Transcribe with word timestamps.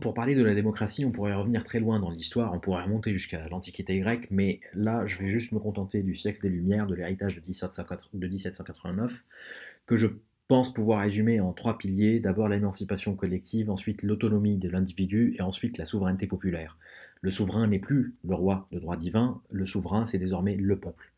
pour 0.00 0.12
parler 0.12 0.34
de 0.34 0.42
la 0.42 0.54
démocratie, 0.54 1.04
on 1.04 1.10
pourrait 1.10 1.34
revenir 1.34 1.62
très 1.62 1.80
loin 1.80 1.98
dans 1.98 2.10
l'histoire, 2.10 2.52
on 2.52 2.60
pourrait 2.60 2.82
remonter 2.82 3.14
jusqu'à 3.14 3.48
l'Antiquité 3.48 3.98
grecque, 4.00 4.28
mais 4.30 4.60
là, 4.74 5.06
je 5.06 5.18
vais 5.18 5.30
juste 5.30 5.52
me 5.52 5.58
contenter 5.58 6.02
du 6.02 6.14
siècle 6.14 6.42
des 6.42 6.50
Lumières, 6.50 6.86
de 6.86 6.94
l'héritage 6.94 7.36
de 7.36 7.40
1789, 7.46 9.24
que 9.86 9.96
je 9.96 10.08
pense 10.46 10.72
pouvoir 10.72 11.00
résumer 11.00 11.40
en 11.40 11.52
trois 11.52 11.78
piliers. 11.78 12.20
D'abord 12.20 12.48
l'émancipation 12.48 13.14
collective, 13.14 13.70
ensuite 13.70 14.02
l'autonomie 14.02 14.58
de 14.58 14.68
l'individu, 14.68 15.34
et 15.38 15.42
ensuite 15.42 15.78
la 15.78 15.86
souveraineté 15.86 16.26
populaire. 16.26 16.76
Le 17.22 17.30
souverain 17.30 17.66
n'est 17.66 17.78
plus 17.78 18.14
le 18.26 18.34
roi 18.34 18.68
de 18.72 18.78
droit 18.78 18.96
divin, 18.96 19.40
le 19.50 19.64
souverain, 19.64 20.04
c'est 20.04 20.18
désormais 20.18 20.54
le 20.54 20.78
peuple. 20.78 21.12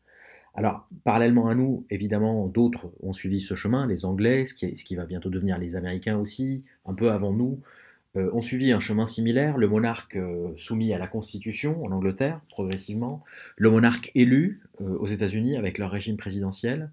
Alors, 0.53 0.87
parallèlement 1.05 1.47
à 1.47 1.55
nous, 1.55 1.85
évidemment, 1.89 2.47
d'autres 2.47 2.91
ont 3.01 3.13
suivi 3.13 3.39
ce 3.39 3.55
chemin, 3.55 3.87
les 3.87 4.05
Anglais, 4.05 4.45
ce 4.45 4.53
qui, 4.53 4.95
va 4.95 5.05
bientôt 5.05 5.29
devenir 5.29 5.57
les 5.57 5.77
Américains 5.77 6.17
aussi, 6.17 6.63
un 6.85 6.93
peu 6.93 7.11
avant 7.11 7.31
nous, 7.31 7.61
ont 8.15 8.41
suivi 8.41 8.71
un 8.71 8.79
chemin 8.79 9.05
similaire, 9.05 9.57
le 9.57 9.67
monarque 9.67 10.17
euh, 10.17 10.51
soumis 10.55 10.93
à 10.93 10.97
la 10.97 11.07
Constitution 11.07 11.83
en 11.83 11.91
Angleterre, 11.91 12.41
progressivement, 12.49 13.23
le 13.55 13.69
monarque 13.69 14.11
élu 14.15 14.61
euh, 14.81 14.97
aux 14.97 15.07
États-Unis 15.07 15.57
avec 15.57 15.77
leur 15.77 15.91
régime 15.91 16.17
présidentiel, 16.17 16.91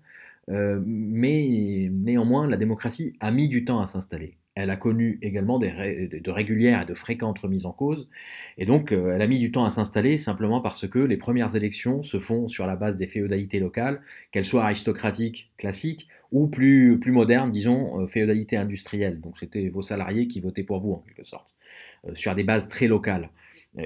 mais 0.50 1.90
néanmoins, 1.92 2.46
la 2.46 2.56
démocratie 2.56 3.14
a 3.20 3.30
mis 3.30 3.50
du 3.50 3.66
temps 3.66 3.80
à 3.80 3.86
s'installer 3.86 4.38
elle 4.58 4.70
a 4.70 4.76
connu 4.76 5.18
également 5.22 5.58
de 5.58 6.30
régulières 6.30 6.82
et 6.82 6.84
de 6.84 6.94
fréquentes 6.94 7.38
remises 7.38 7.64
en 7.64 7.72
cause, 7.72 8.08
et 8.56 8.66
donc 8.66 8.90
euh, 8.92 9.12
elle 9.14 9.22
a 9.22 9.26
mis 9.28 9.38
du 9.38 9.52
temps 9.52 9.64
à 9.64 9.70
s'installer 9.70 10.18
simplement 10.18 10.60
parce 10.60 10.88
que 10.88 10.98
les 10.98 11.16
premières 11.16 11.54
élections 11.54 12.02
se 12.02 12.18
font 12.18 12.48
sur 12.48 12.66
la 12.66 12.74
base 12.74 12.96
des 12.96 13.06
féodalités 13.06 13.60
locales, 13.60 14.00
qu'elles 14.32 14.44
soient 14.44 14.64
aristocratiques, 14.64 15.52
classiques, 15.56 16.08
ou 16.32 16.48
plus, 16.48 16.98
modernes, 17.06 17.52
disons, 17.52 18.02
euh, 18.02 18.06
féodalité 18.06 18.56
industrielle. 18.56 19.20
Donc 19.20 19.38
c'était 19.38 19.68
vos 19.68 19.80
salariés 19.80 20.26
qui 20.26 20.40
votaient 20.40 20.64
pour 20.64 20.78
vous, 20.78 20.92
en 20.92 20.98
quelque 20.98 21.22
sorte, 21.22 21.56
euh, 22.06 22.14
sur 22.14 22.34
des 22.34 22.44
bases 22.44 22.68
très 22.68 22.88
locales. 22.88 23.30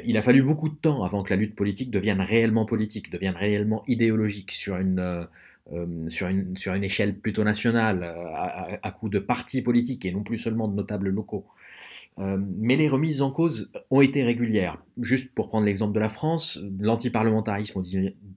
Il 0.05 0.17
a 0.17 0.23
fallu 0.23 0.43
beaucoup 0.43 0.71
de 0.71 0.75
temps 0.75 1.05
avant 1.05 1.23
que 1.23 1.31
la 1.31 1.37
lutte 1.37 1.55
politique 1.55 1.91
devienne 1.91 2.21
réellement 2.21 2.65
politique, 2.65 3.11
devienne 3.11 3.35
réellement 3.35 3.83
idéologique 3.87 4.53
sur 4.53 4.77
une, 4.77 5.27
euh, 5.71 6.09
sur, 6.09 6.27
une, 6.27 6.57
sur 6.57 6.75
une 6.75 6.83
échelle 6.83 7.17
plutôt 7.17 7.45
nationale, 7.45 8.03
euh, 8.03 8.77
à, 8.83 8.91
coup 8.91 9.09
de 9.09 9.21
partis 9.21 9.63
politiques 9.63 10.05
et 10.05 10.11
non 10.11 10.25
plus 10.25 10.37
seulement 10.37 10.67
de 10.67 10.75
notables 10.75 11.09
locaux. 11.09 11.47
Euh, 12.19 12.37
mais 12.59 12.77
les 12.77 12.89
remises 12.89 13.23
en 13.23 13.31
cause 13.31 13.71
ont 13.91 14.01
été 14.01 14.25
régulières. 14.25 14.83
Juste 15.01 15.33
pour 15.35 15.49
prendre 15.49 15.65
l'exemple 15.65 15.95
de 15.95 16.01
la 16.01 16.09
France, 16.09 16.59
l'antiparlementarisme 16.81 17.81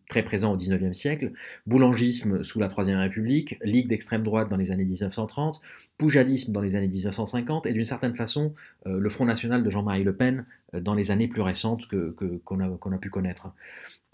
très 0.07 0.23
présent 0.23 0.53
au 0.53 0.55
XIXe 0.55 0.95
siècle, 0.95 1.33
boulangisme 1.65 2.43
sous 2.43 2.59
la 2.59 2.67
Troisième 2.67 2.99
République, 2.99 3.57
Ligue 3.63 3.87
d'extrême 3.87 4.21
droite 4.21 4.47
dans 4.47 4.55
les 4.55 4.71
années 4.71 4.85
1930, 4.85 5.61
poujadisme 5.97 6.51
dans 6.51 6.61
les 6.61 6.75
années 6.75 6.87
1950 6.87 7.65
et 7.65 7.73
d'une 7.73 7.85
certaine 7.85 8.13
façon 8.13 8.53
le 8.85 9.09
Front 9.09 9.25
National 9.25 9.63
de 9.63 9.69
Jean-Marie 9.69 10.03
Le 10.03 10.15
Pen 10.15 10.45
dans 10.73 10.93
les 10.93 11.09
années 11.09 11.27
plus 11.27 11.41
récentes 11.41 11.87
qu'on 11.87 12.11
que, 12.11 12.61
a, 12.61 12.95
a, 12.95 12.97
pu 12.97 13.09
connaître. 13.09 13.51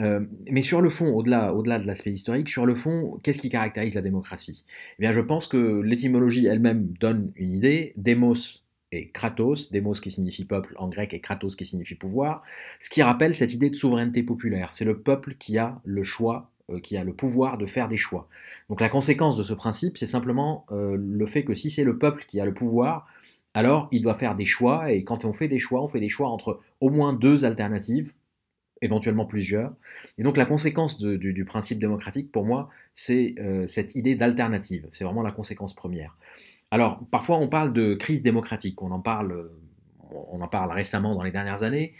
Euh, 0.01 0.21
mais 0.49 0.61
sur 0.61 0.81
le 0.81 0.89
fond, 0.89 1.13
au-delà 1.13 1.53
au 1.53 1.61
de 1.61 1.69
l'aspect 1.69 2.11
historique, 2.11 2.49
sur 2.49 2.65
le 2.65 2.75
fond, 2.75 3.19
qu'est-ce 3.23 3.39
qui 3.39 3.49
caractérise 3.49 3.95
la 3.95 4.01
démocratie? 4.01 4.65
Eh 4.97 5.01
bien, 5.01 5.11
je 5.13 5.21
pense 5.21 5.47
que 5.47 5.81
l'étymologie 5.81 6.47
elle-même 6.47 6.93
donne 6.99 7.31
une 7.35 7.53
idée. 7.53 7.93
Demos 7.97 8.61
et 8.91 9.07
kratos, 9.09 9.71
demos 9.71 9.93
qui 9.93 10.11
signifie 10.11 10.45
peuple 10.45 10.75
en 10.77 10.89
grec 10.89 11.13
et 11.13 11.19
kratos 11.19 11.55
qui 11.55 11.65
signifie 11.65 11.95
pouvoir, 11.95 12.43
ce 12.81 12.89
qui 12.89 13.01
rappelle 13.01 13.33
cette 13.33 13.53
idée 13.53 13.69
de 13.69 13.75
souveraineté 13.75 14.21
populaire. 14.23 14.73
C'est 14.73 14.85
le 14.85 14.99
peuple 14.99 15.35
qui 15.35 15.57
a 15.57 15.79
le 15.85 16.03
choix, 16.03 16.49
euh, 16.69 16.79
qui 16.79 16.97
a 16.97 17.03
le 17.03 17.13
pouvoir 17.13 17.57
de 17.57 17.65
faire 17.65 17.87
des 17.87 17.97
choix. 17.97 18.27
Donc 18.69 18.81
la 18.81 18.89
conséquence 18.89 19.37
de 19.37 19.43
ce 19.43 19.53
principe, 19.53 19.97
c'est 19.97 20.07
simplement 20.07 20.65
euh, 20.71 20.97
le 20.99 21.25
fait 21.25 21.43
que 21.43 21.55
si 21.55 21.69
c'est 21.69 21.85
le 21.85 21.97
peuple 21.97 22.25
qui 22.25 22.41
a 22.41 22.45
le 22.45 22.53
pouvoir, 22.53 23.07
alors 23.53 23.87
il 23.91 24.01
doit 24.01 24.13
faire 24.13 24.35
des 24.35 24.45
choix, 24.45 24.91
et 24.91 25.03
quand 25.03 25.25
on 25.25 25.33
fait 25.33 25.47
des 25.47 25.59
choix, 25.59 25.81
on 25.81 25.87
fait 25.87 25.99
des 25.99 26.09
choix 26.09 26.29
entre 26.29 26.59
au 26.79 26.89
moins 26.89 27.13
deux 27.13 27.45
alternatives, 27.45 28.13
éventuellement 28.81 29.25
plusieurs. 29.25 29.73
Et 30.17 30.23
donc 30.23 30.37
la 30.37 30.45
conséquence 30.45 30.99
du, 30.99 31.45
principe 31.45 31.79
démocratique, 31.79 32.31
pour 32.31 32.45
moi, 32.45 32.69
c'est 32.93 33.35
euh, 33.39 33.67
cette 33.67 33.95
idée 33.95 34.15
d'alternative. 34.15 34.87
C'est 34.91 35.03
vraiment 35.03 35.21
la 35.23 35.31
conséquence 35.31 35.73
première. 35.73 36.17
Alors, 36.71 36.99
parfois, 37.11 37.37
on 37.37 37.49
parle 37.49 37.73
de 37.73 37.95
crise 37.95 38.21
démocratique. 38.21 38.81
On 38.81 38.91
en 38.91 39.01
parle, 39.01 39.49
on 40.09 40.41
en 40.41 40.47
parle 40.47 40.71
récemment 40.71 41.15
dans 41.15 41.23
les 41.23 41.31
dernières 41.31 41.63
années, 41.63 41.93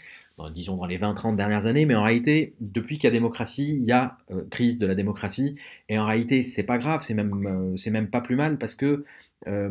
disons 0.50 0.76
dans 0.76 0.86
les 0.86 0.98
20-30 0.98 1.36
dernières 1.36 1.66
années, 1.66 1.86
mais 1.86 1.94
en 1.94 2.02
réalité, 2.02 2.54
depuis 2.60 2.96
qu'il 2.96 3.04
y 3.04 3.08
a 3.08 3.10
démocratie, 3.10 3.76
il 3.76 3.84
y 3.84 3.92
a 3.92 4.16
euh, 4.30 4.44
crise 4.50 4.78
de 4.78 4.86
la 4.86 4.94
démocratie. 4.94 5.56
Et 5.88 5.98
en 5.98 6.06
réalité, 6.06 6.42
c'est 6.42 6.62
pas 6.64 6.78
grave, 6.78 7.02
c'est 7.02 7.14
même, 7.14 7.46
euh, 7.46 7.76
c'est 7.76 7.90
même 7.90 8.08
pas 8.08 8.20
plus 8.20 8.36
mal 8.36 8.58
parce 8.58 8.74
que 8.74 9.04
euh, 9.48 9.70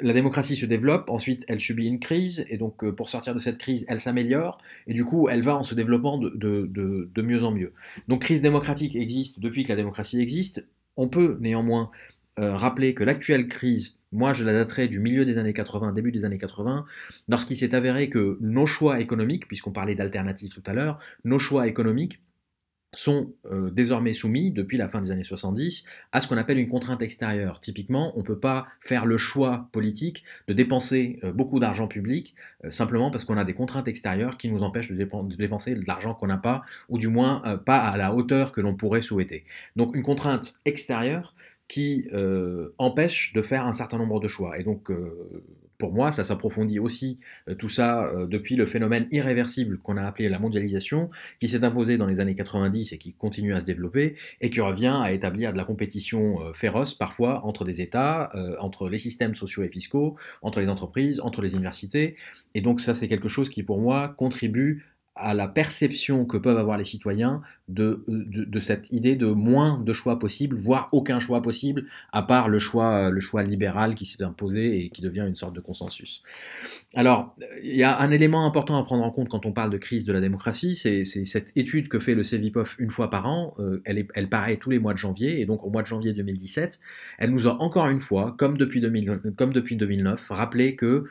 la 0.00 0.12
démocratie 0.12 0.56
se 0.56 0.66
développe, 0.66 1.10
ensuite 1.10 1.44
elle 1.48 1.60
subit 1.60 1.86
une 1.86 2.00
crise, 2.00 2.44
et 2.48 2.56
donc 2.56 2.84
euh, 2.84 2.92
pour 2.92 3.08
sortir 3.08 3.34
de 3.34 3.38
cette 3.38 3.58
crise, 3.58 3.84
elle 3.88 4.00
s'améliore, 4.00 4.58
et 4.86 4.94
du 4.94 5.04
coup 5.04 5.28
elle 5.28 5.42
va 5.42 5.56
en 5.56 5.62
se 5.62 5.74
développant 5.74 6.18
de, 6.18 7.22
mieux 7.22 7.44
en 7.44 7.52
mieux. 7.52 7.72
Donc 8.08 8.22
crise 8.22 8.42
démocratique 8.42 8.96
existe 8.96 9.40
depuis 9.40 9.62
que 9.62 9.68
la 9.68 9.76
démocratie 9.76 10.20
existe. 10.20 10.66
On 10.96 11.08
peut 11.08 11.38
néanmoins 11.40 11.90
euh, 12.38 12.56
rappeler 12.56 12.94
que 12.94 13.04
l'actuelle 13.04 13.46
crise, 13.48 13.98
moi 14.10 14.32
je 14.32 14.44
la 14.44 14.52
daterai 14.52 14.88
du 14.88 15.00
milieu 15.00 15.24
des 15.24 15.38
années 15.38 15.52
80, 15.52 15.92
début 15.92 16.12
des 16.12 16.24
années 16.24 16.38
80, 16.38 16.84
lorsqu'il 17.28 17.56
s'est 17.56 17.74
avéré 17.74 18.08
que 18.08 18.36
nos 18.40 18.66
choix 18.66 19.00
économiques, 19.00 19.46
puisqu'on 19.46 19.72
parlait 19.72 19.94
d'alternatives 19.94 20.52
tout 20.52 20.62
à 20.66 20.72
l'heure, 20.72 20.98
nos 21.24 21.38
choix 21.38 21.68
économiques 21.68 22.20
sont 22.92 23.34
euh, 23.46 23.70
désormais 23.70 24.12
soumis, 24.12 24.50
depuis 24.50 24.78
la 24.78 24.88
fin 24.88 25.00
des 25.00 25.10
années 25.10 25.22
70, 25.22 25.84
à 26.12 26.20
ce 26.20 26.26
qu'on 26.26 26.38
appelle 26.38 26.58
une 26.58 26.68
contrainte 26.68 27.02
extérieure. 27.02 27.60
Typiquement, 27.60 28.12
on 28.16 28.20
ne 28.20 28.24
peut 28.24 28.38
pas 28.38 28.66
faire 28.80 29.04
le 29.04 29.18
choix 29.18 29.68
politique 29.72 30.24
de 30.46 30.54
dépenser 30.54 31.18
euh, 31.22 31.32
beaucoup 31.32 31.58
d'argent 31.58 31.86
public 31.86 32.34
euh, 32.64 32.70
simplement 32.70 33.10
parce 33.10 33.24
qu'on 33.24 33.36
a 33.36 33.44
des 33.44 33.54
contraintes 33.54 33.88
extérieures 33.88 34.38
qui 34.38 34.48
nous 34.48 34.62
empêchent 34.62 34.90
de, 34.90 34.96
de 34.96 35.36
dépenser 35.36 35.74
de 35.74 35.86
l'argent 35.86 36.14
qu'on 36.14 36.28
n'a 36.28 36.38
pas, 36.38 36.62
ou 36.88 36.98
du 36.98 37.08
moins 37.08 37.40
pas 37.64 37.78
à 37.78 37.96
la 37.96 38.14
hauteur 38.14 38.52
que 38.52 38.60
l'on 38.60 38.74
pourrait 38.74 39.02
souhaiter. 39.02 39.44
Donc 39.76 39.94
une 39.94 40.02
contrainte 40.02 40.54
extérieure 40.64 41.34
qui 41.68 42.08
empêche 42.78 43.32
de 43.34 43.42
faire 43.42 43.66
un 43.66 43.72
certain 43.72 43.98
nombre 43.98 44.20
de 44.20 44.28
choix. 44.28 44.58
Et 44.58 44.62
donc 44.62 44.90
pour 45.78 45.92
moi, 45.92 46.10
ça 46.10 46.24
s'approfondit 46.24 46.80
aussi 46.80 47.18
euh, 47.48 47.54
tout 47.54 47.68
ça 47.68 48.06
euh, 48.08 48.26
depuis 48.26 48.56
le 48.56 48.66
phénomène 48.66 49.06
irréversible 49.12 49.78
qu'on 49.78 49.96
a 49.96 50.04
appelé 50.04 50.28
la 50.28 50.40
mondialisation, 50.40 51.08
qui 51.38 51.46
s'est 51.46 51.64
imposé 51.64 51.96
dans 51.96 52.06
les 52.06 52.18
années 52.18 52.34
90 52.34 52.92
et 52.92 52.98
qui 52.98 53.12
continue 53.12 53.54
à 53.54 53.60
se 53.60 53.64
développer, 53.64 54.16
et 54.40 54.50
qui 54.50 54.60
revient 54.60 54.98
à 55.00 55.12
établir 55.12 55.52
de 55.52 55.56
la 55.56 55.64
compétition 55.64 56.42
euh, 56.42 56.52
féroce 56.52 56.94
parfois 56.94 57.44
entre 57.46 57.64
des 57.64 57.80
États, 57.80 58.32
entre 58.58 58.88
les 58.88 58.98
systèmes 58.98 59.34
sociaux 59.34 59.62
et 59.62 59.68
fiscaux, 59.68 60.16
entre 60.42 60.60
les 60.60 60.68
entreprises, 60.68 61.20
entre 61.20 61.42
les 61.42 61.54
universités. 61.54 62.16
Et 62.54 62.60
donc 62.60 62.80
ça, 62.80 62.92
c'est 62.92 63.06
quelque 63.06 63.28
chose 63.28 63.48
qui, 63.48 63.62
pour 63.62 63.80
moi, 63.80 64.08
contribue 64.08 64.84
à 65.18 65.34
la 65.34 65.48
perception 65.48 66.24
que 66.24 66.36
peuvent 66.36 66.58
avoir 66.58 66.78
les 66.78 66.84
citoyens 66.84 67.42
de, 67.68 68.04
de, 68.08 68.60
cette 68.60 68.90
idée 68.92 69.16
de 69.16 69.26
moins 69.26 69.78
de 69.78 69.92
choix 69.92 70.18
possibles, 70.18 70.56
voire 70.56 70.88
aucun 70.92 71.20
choix 71.20 71.42
possible, 71.42 71.86
à 72.12 72.22
part 72.22 72.48
le 72.48 72.58
choix, 72.58 73.10
le 73.10 73.20
choix 73.20 73.42
libéral 73.42 73.94
qui 73.94 74.04
s'est 74.04 74.22
imposé 74.22 74.84
et 74.84 74.90
qui 74.90 75.02
devient 75.02 75.24
une 75.26 75.34
sorte 75.34 75.54
de 75.54 75.60
consensus. 75.60 76.22
Alors, 76.94 77.36
il 77.62 77.76
y 77.76 77.82
a 77.82 78.00
un 78.00 78.10
élément 78.10 78.46
important 78.46 78.78
à 78.78 78.82
prendre 78.82 79.04
en 79.04 79.10
compte 79.10 79.28
quand 79.28 79.44
on 79.44 79.52
parle 79.52 79.70
de 79.70 79.76
crise 79.76 80.04
de 80.04 80.12
la 80.12 80.20
démocratie, 80.20 80.74
c'est 80.74 81.04
cette 81.04 81.54
étude 81.56 81.88
que 81.88 81.98
fait 81.98 82.14
le 82.14 82.22
CEVIPOF 82.22 82.76
une 82.78 82.90
fois 82.90 83.10
par 83.10 83.26
an, 83.26 83.54
euh, 83.58 83.82
elle, 83.84 83.98
est, 83.98 84.08
elle 84.14 84.28
paraît 84.28 84.56
tous 84.56 84.70
les 84.70 84.78
mois 84.78 84.94
de 84.94 84.98
janvier, 84.98 85.40
et 85.40 85.46
donc 85.46 85.64
au 85.64 85.70
mois 85.70 85.82
de 85.82 85.86
janvier 85.86 86.12
2017, 86.14 86.80
elle 87.18 87.30
nous 87.30 87.46
a 87.46 87.60
encore 87.60 87.88
une 87.88 87.98
fois, 87.98 88.34
comme 88.38 88.56
depuis, 88.56 88.80
2000, 88.80 89.20
comme 89.36 89.52
depuis 89.52 89.76
2009, 89.76 90.30
rappelé 90.30 90.76
que 90.76 90.86
euh, 90.86 91.04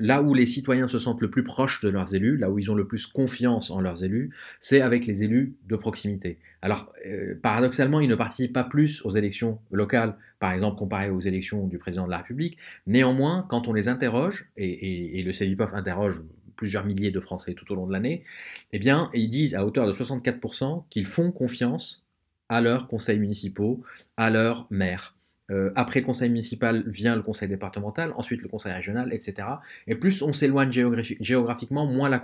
là 0.00 0.22
où 0.22 0.34
les 0.34 0.46
citoyens 0.46 0.86
se 0.86 0.98
sentent 0.98 1.22
le 1.22 1.30
plus 1.30 1.44
proches 1.44 1.80
de 1.80 1.88
leurs 1.88 2.14
élus, 2.14 2.36
là 2.36 2.50
où 2.50 2.58
ils 2.58 2.70
ont 2.70 2.74
le 2.74 2.86
plus 2.86 3.06
confiance 3.06 3.70
en 3.70 3.80
leurs 3.80 4.04
élus, 4.04 4.34
c'est 4.60 4.80
avec 4.80 5.06
les 5.06 5.24
élus 5.24 5.54
de 5.68 5.76
proximité. 5.76 6.38
Alors, 6.62 6.92
euh, 7.06 7.34
paradoxalement, 7.40 8.00
ils 8.00 8.08
ne 8.08 8.14
participent 8.14 8.52
pas 8.52 8.64
plus 8.64 9.04
aux 9.04 9.10
élections 9.10 9.58
locales, 9.70 10.16
par 10.38 10.52
exemple, 10.52 10.78
comparé 10.78 11.10
aux 11.10 11.20
élections 11.20 11.66
du 11.66 11.78
président 11.78 12.06
de 12.06 12.10
la 12.10 12.18
République. 12.18 12.58
Néanmoins, 12.86 13.46
quand 13.48 13.68
on 13.68 13.72
les 13.72 13.88
interroge, 13.88 14.48
et, 14.56 15.22
le 15.22 15.32
CEVIPOF 15.32 15.74
interroge 15.74 16.22
plusieurs 16.56 16.84
milliers 16.84 17.10
de 17.10 17.20
Français 17.20 17.54
tout 17.54 17.70
au 17.72 17.76
long 17.76 17.86
de 17.86 17.92
l'année, 17.92 18.24
eh 18.72 18.78
bien, 18.78 19.10
ils 19.14 19.28
disent 19.28 19.54
à 19.54 19.64
hauteur 19.64 19.86
de 19.86 19.92
64% 19.92 20.84
qu'ils 20.90 21.06
font 21.06 21.30
confiance 21.30 22.06
à 22.48 22.60
leurs 22.60 22.86
conseils 22.86 23.18
municipaux, 23.18 23.82
à 24.16 24.30
leurs 24.30 24.66
maires. 24.70 25.15
Euh, 25.50 25.70
après 25.76 26.00
le 26.00 26.06
conseil 26.06 26.28
municipal 26.28 26.82
vient 26.88 27.14
le 27.14 27.22
conseil 27.22 27.48
départemental, 27.48 28.12
ensuite 28.16 28.42
le 28.42 28.48
conseil 28.48 28.72
régional, 28.72 29.12
etc. 29.12 29.48
Et 29.86 29.94
plus 29.94 30.22
on 30.22 30.32
s'éloigne 30.32 30.72
géographiquement, 31.20 31.86
moins 31.86 32.08
la, 32.08 32.18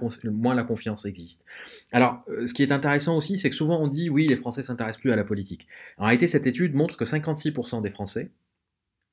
confiance 0.65 1.07
existe. 1.07 1.45
Alors, 1.93 2.25
euh, 2.29 2.47
ce 2.47 2.55
qui 2.55 2.63
est 2.63 2.73
intéressant 2.73 3.17
aussi, 3.17 3.37
c'est 3.37 3.51
que 3.51 3.57
souvent 3.57 3.81
on 3.81 3.87
dit 3.87 4.11
oui, 4.11 4.27
les 4.27 4.37
Français 4.37 4.63
s'intéressent 4.63 5.01
plus 5.01 5.13
à 5.13 5.17
la 5.17 5.25
politique. 5.25 5.69
En 5.99 6.05
réalité, 6.05 6.27
cette 6.27 6.47
étude 6.47 6.75
montre 6.75 6.97
que 6.97 7.05
56% 7.05 7.81
des 7.83 7.91
Français 7.91 8.31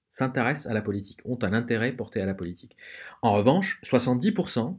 s'intéressent 0.08 0.72
à 0.72 0.74
la 0.74 0.82
politique, 0.82 1.20
ont 1.26 1.38
un 1.44 1.54
intérêt 1.54 1.92
porté 1.92 2.20
à 2.20 2.26
la 2.26 2.34
politique. 2.34 2.76
En 3.22 3.34
revanche, 3.34 3.80
70% 3.84 4.76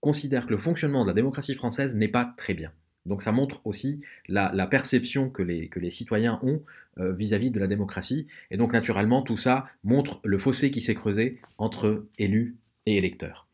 considèrent 0.00 0.46
que 0.46 0.50
le 0.50 0.58
fonctionnement 0.58 1.04
de 1.04 1.08
la 1.08 1.14
démocratie 1.14 1.54
française 1.54 1.94
n'est 1.94 2.08
pas 2.08 2.34
très 2.36 2.54
bien. 2.54 2.72
Donc 3.08 3.22
ça 3.22 3.32
montre 3.32 3.66
aussi 3.66 4.00
la, 4.28 4.66
perception 4.66 5.30
que 5.30 5.42
les, 5.42 5.90
citoyens 5.90 6.38
ont 6.42 6.62
euh, 7.00 7.12
vis-à-vis 7.12 7.50
de 7.50 7.58
la 7.58 7.66
démocratie. 7.66 8.26
Et 8.50 8.56
donc 8.56 8.72
naturellement, 8.72 9.22
tout 9.22 9.36
ça 9.36 9.66
montre 9.82 10.20
le 10.24 10.38
fossé 10.38 10.70
qui 10.70 10.80
s'est 10.80 10.94
creusé 10.94 11.40
entre 11.56 12.06
élus 12.18 12.56
et 12.86 12.96
électeurs. 12.96 13.46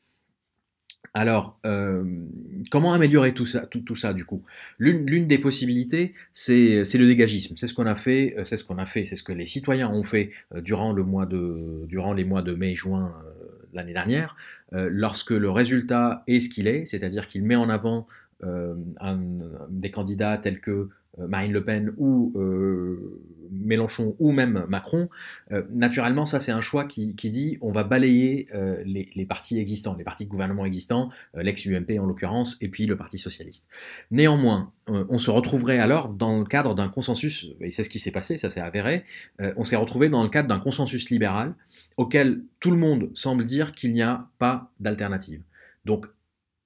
Alors, 1.16 1.60
euh, 1.64 2.02
comment 2.72 2.92
améliorer 2.92 3.32
tout 3.34 3.46
ça, 3.46 4.12
du 4.12 4.24
coup? 4.24 4.42
L'une 4.80 5.28
des 5.28 5.38
possibilités, 5.38 6.14
c'est 6.32 6.82
le 6.82 7.06
dégagisme. 7.06 7.54
C'est 7.56 7.68
ce 7.68 7.74
qu'on 7.74 7.86
a 7.86 7.94
fait, 7.94 8.34
euh, 8.36 8.42
c'est 8.42 8.56
ce 8.56 8.64
qu'on 8.64 8.78
a 8.78 8.86
fait, 8.86 9.04
c'est 9.04 9.14
ce 9.14 9.22
que 9.22 9.32
les 9.32 9.46
citoyens 9.46 9.88
ont 9.88 10.02
fait 10.02 10.30
durant, 10.56 10.92
le 10.92 11.04
mois 11.04 11.26
de, 11.26 11.84
durant 11.86 12.12
les 12.12 12.24
mois 12.24 12.42
de 12.42 12.54
mai-juin 12.54 13.14
l'année 13.72 13.92
dernière, 13.92 14.36
lorsque 14.70 15.32
le 15.32 15.50
résultat 15.50 16.22
est 16.28 16.38
ce 16.38 16.48
qu'il 16.48 16.68
est, 16.68 16.84
c'est-à-dire 16.84 17.26
qu'il 17.26 17.42
met 17.42 17.56
en 17.56 17.68
avant 17.68 18.06
un, 19.00 19.18
des 19.70 19.90
candidats 19.90 20.38
tels 20.38 20.60
que 20.60 20.90
euh, 21.18 21.28
Marine 21.28 21.52
Le 21.52 21.64
Pen 21.64 21.92
ou 21.96 22.32
euh, 22.36 23.22
Mélenchon 23.50 24.16
ou 24.18 24.32
même 24.32 24.66
Macron, 24.68 25.08
euh, 25.52 25.62
naturellement, 25.70 26.26
ça 26.26 26.40
c'est 26.40 26.52
un 26.52 26.60
choix 26.60 26.84
qui, 26.84 27.14
dit 27.14 27.58
on 27.60 27.72
va 27.72 27.84
balayer 27.84 28.48
les, 28.84 29.26
partis 29.26 29.58
existants, 29.58 29.94
les 29.96 30.04
partis 30.04 30.24
de 30.24 30.30
gouvernement 30.30 30.66
existants, 30.66 31.10
l'ex-UMP 31.34 31.98
en 31.98 32.06
l'occurrence, 32.06 32.56
et 32.60 32.68
puis 32.68 32.86
le 32.86 32.96
Parti 32.96 33.18
Socialiste. 33.18 33.68
Néanmoins, 34.10 34.72
on 34.88 35.18
se 35.18 35.30
retrouverait 35.30 35.78
alors 35.78 36.08
dans 36.08 36.38
le 36.38 36.44
cadre 36.44 36.74
d'un 36.74 36.88
consensus, 36.88 37.48
et 37.60 37.70
c'est 37.70 37.82
ce 37.82 37.88
qui 37.88 37.98
s'est 37.98 38.10
passé, 38.10 38.36
ça 38.36 38.50
s'est 38.50 38.60
avéré, 38.60 39.04
on 39.38 39.64
s'est 39.64 39.76
retrouvé 39.76 40.08
dans 40.08 40.22
le 40.22 40.28
cadre 40.28 40.48
d'un 40.48 40.58
consensus 40.58 41.10
libéral 41.10 41.54
auquel 41.96 42.42
tout 42.60 42.70
le 42.70 42.76
monde 42.76 43.10
semble 43.14 43.44
dire 43.44 43.72
qu'il 43.72 43.92
n'y 43.92 44.02
a 44.02 44.28
pas 44.38 44.72
d'alternative. 44.80 45.42
Donc 45.84 46.06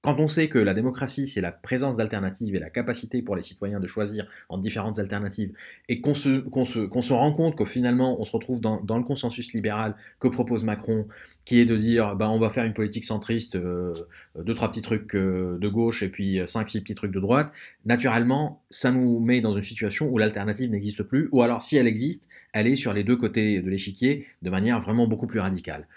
quand 0.09 0.19
on 0.19 0.27
sait 0.27 0.49
que 0.49 0.57
la 0.57 0.73
démocratie, 0.73 1.27
c'est 1.27 1.39
la 1.39 1.51
présence 1.51 1.97
d'alternatives 1.97 2.55
et 2.55 2.59
la 2.59 2.71
capacité 2.71 3.21
pour 3.21 3.35
les 3.35 3.43
citoyens 3.43 3.79
de 3.79 3.85
choisir 3.85 4.25
entre 4.49 4.63
différentes 4.63 4.97
alternatives, 4.97 5.51
et 5.87 6.01
qu'on 6.01 6.15
se, 6.15 7.13
rend 7.13 7.31
compte 7.31 7.55
que 7.55 7.63
finalement 7.63 8.19
on 8.19 8.23
se 8.23 8.31
retrouve 8.31 8.59
dans, 8.59 8.79
le 8.97 9.03
consensus 9.03 9.53
libéral 9.53 9.95
que 10.19 10.27
propose 10.27 10.63
Macron, 10.63 11.07
qui 11.45 11.59
est 11.59 11.65
de 11.65 11.77
dire 11.77 12.15
bah, 12.15 12.27
on 12.31 12.39
va 12.39 12.49
faire 12.49 12.65
une 12.65 12.73
politique 12.73 13.03
centriste, 13.03 13.55
euh, 13.55 13.93
deux, 14.35 14.55
trois 14.55 14.71
petits 14.71 14.81
trucs 14.81 15.15
euh, 15.15 15.59
de 15.59 15.67
gauche 15.67 16.01
et 16.01 16.09
puis 16.09 16.41
cinq, 16.47 16.69
six 16.69 16.81
petits 16.81 16.95
trucs 16.95 17.11
de 17.11 17.19
droite, 17.19 17.53
naturellement, 17.85 18.63
ça 18.71 18.91
nous 18.91 19.19
met 19.19 19.41
dans 19.41 19.51
une 19.51 19.61
situation 19.61 20.09
où 20.09 20.17
l'alternative 20.17 20.71
n'existe 20.71 21.03
plus, 21.03 21.29
ou 21.31 21.43
alors 21.43 21.61
si 21.61 21.77
elle 21.77 21.87
existe, 21.87 22.27
elle 22.53 22.65
est 22.65 22.75
sur 22.75 22.93
les 22.93 23.03
deux 23.03 23.15
côtés 23.15 23.61
de 23.61 23.69
l'échiquier 23.69 24.25
de 24.41 24.49
manière 24.49 24.79
vraiment 24.79 25.07
beaucoup 25.07 25.27
plus 25.27 25.39
radicale. 25.39 25.87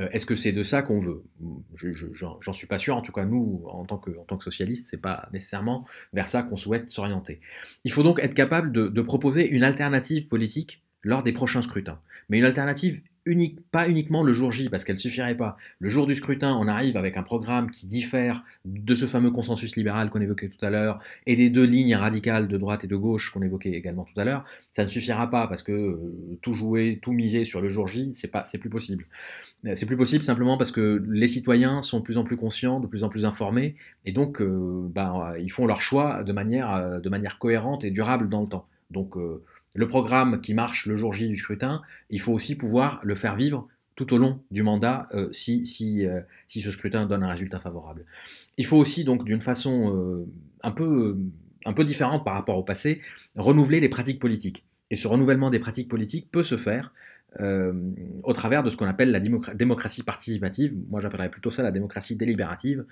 Euh, 0.00 0.08
est-ce 0.10 0.26
que 0.26 0.34
c'est 0.34 0.52
de 0.52 0.62
ça 0.62 0.82
qu'on 0.82 0.98
veut? 0.98 1.22
J'en 2.14 2.52
suis 2.52 2.66
pas 2.66 2.78
sûr. 2.78 2.96
En 2.96 3.02
tout 3.02 3.12
cas, 3.12 3.24
nous, 3.24 3.62
en 3.66 3.84
tant 3.84 3.98
que, 3.98 4.10
en 4.28 4.40
socialistes, 4.40 4.88
c'est 4.90 5.00
pas 5.00 5.28
nécessairement 5.32 5.86
vers 6.12 6.26
ça 6.26 6.42
qu'on 6.42 6.56
souhaite 6.56 6.88
s'orienter. 6.88 7.40
Il 7.84 7.92
faut 7.92 8.02
donc 8.02 8.18
être 8.20 8.34
capable 8.34 8.72
de, 8.72 9.02
proposer 9.02 9.48
une 9.48 9.62
alternative 9.62 10.28
politique 10.28 10.82
lors 11.02 11.22
des 11.22 11.32
prochains 11.32 11.62
scrutins. 11.62 12.00
Mais 12.28 12.38
une 12.38 12.44
alternative 12.44 13.02
pas 13.70 13.88
uniquement 13.88 14.22
le 14.22 14.32
jour 14.32 14.52
J, 14.52 14.68
parce 14.68 14.84
qu'elle 14.84 14.98
suffirait 14.98 15.36
pas. 15.36 15.56
Le 15.78 15.88
jour 15.88 16.06
du 16.06 16.14
scrutin, 16.14 16.54
on 16.54 16.68
arrive 16.68 16.96
avec 16.96 17.16
un 17.16 17.22
programme 17.22 17.70
qui 17.70 17.86
diffère 17.86 18.44
de 18.64 18.94
ce 18.94 19.06
fameux 19.06 19.30
consensus 19.30 19.76
libéral 19.76 20.10
qu'on 20.10 20.20
évoquait 20.20 20.48
tout 20.48 20.64
à 20.64 20.70
l'heure 20.70 20.98
et 21.26 21.36
des 21.36 21.48
deux 21.48 21.64
lignes 21.64 21.94
radicales 21.94 22.48
de 22.48 22.58
droite 22.58 22.84
et 22.84 22.86
de 22.86 22.96
gauche 22.96 23.32
qu'on 23.32 23.42
évoquait 23.42 23.72
également 23.72 24.04
tout 24.04 24.18
à 24.20 24.24
l'heure. 24.24 24.44
Ça 24.70 24.84
ne 24.84 24.88
suffira 24.88 25.30
pas 25.30 25.46
parce 25.46 25.62
que 25.62 25.72
euh, 25.72 26.38
tout 26.42 26.54
jouer, 26.54 26.98
tout 27.00 27.12
miser 27.12 27.44
sur 27.44 27.60
le 27.60 27.68
jour 27.68 27.86
J, 27.86 28.10
c'est 28.14 28.30
pas, 28.30 28.44
c'est 28.44 28.58
plus 28.58 28.70
possible. 28.70 29.06
Euh, 29.66 29.74
c'est 29.74 29.86
plus 29.86 29.96
possible 29.96 30.22
simplement 30.22 30.58
parce 30.58 30.70
que 30.70 31.02
les 31.08 31.28
citoyens 31.28 31.80
sont 31.80 32.00
de 32.00 32.04
plus 32.04 32.18
en 32.18 32.24
plus 32.24 32.36
conscients, 32.36 32.80
de 32.80 32.86
plus 32.86 33.04
en 33.04 33.08
plus 33.08 33.24
informés, 33.24 33.76
et 34.04 34.12
donc 34.12 34.42
euh, 34.42 34.86
ben, 34.94 35.34
ils 35.40 35.50
font 35.50 35.66
leur 35.66 35.80
choix 35.80 36.22
de 36.22 36.32
manière, 36.32 37.00
de 37.00 37.08
manière 37.08 37.38
cohérente 37.38 37.84
et 37.84 37.90
durable 37.90 38.28
dans 38.28 38.42
le 38.42 38.48
temps. 38.48 38.66
Donc 38.90 39.16
le 39.74 39.88
programme 39.88 40.40
qui 40.40 40.54
marche 40.54 40.86
le 40.86 40.96
jour 40.96 41.12
J 41.12 41.28
du 41.28 41.36
scrutin, 41.36 41.82
il 42.08 42.20
faut 42.20 42.32
aussi 42.32 42.54
pouvoir 42.54 43.00
le 43.02 43.14
faire 43.14 43.36
vivre 43.36 43.68
tout 43.96 44.12
au 44.12 44.18
long 44.18 44.40
du 44.50 44.62
mandat 44.62 45.08
euh, 45.14 45.28
euh, 45.28 45.32
si, 45.32 46.06
ce 46.48 46.70
scrutin 46.70 47.06
donne 47.06 47.22
un 47.22 47.28
résultat 47.28 47.60
favorable. 47.60 48.04
Il 48.56 48.66
faut 48.66 48.76
aussi, 48.76 49.04
donc, 49.04 49.24
d'une 49.24 49.40
façon 49.40 49.94
euh, 49.94 50.26
un, 50.62 50.70
peu, 50.70 51.18
un 51.64 51.72
peu 51.72 51.84
différente 51.84 52.24
par 52.24 52.34
rapport 52.34 52.56
au 52.56 52.62
passé, 52.62 53.00
renouveler 53.36 53.80
les 53.80 53.88
pratiques 53.88 54.20
politiques. 54.20 54.64
Et 54.90 54.96
ce 54.96 55.08
renouvellement 55.08 55.50
des 55.50 55.58
pratiques 55.58 55.88
politiques 55.88 56.30
peut 56.30 56.42
se 56.42 56.56
faire 56.56 56.92
au 58.22 58.32
travers 58.32 58.62
de 58.62 58.70
ce 58.70 58.76
qu'on 58.76 58.86
appelle 58.86 59.10
la 59.10 59.18
démocratie 59.18 60.04
participative, 60.04 60.76
moi 60.88 61.00
j'appellerais 61.00 61.32
plutôt 61.32 61.50
ça 61.50 61.64
la 61.64 61.72
démocratie 61.72 62.14
délibérative, 62.14 62.84